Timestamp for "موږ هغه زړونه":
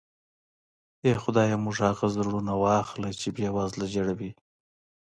1.63-2.53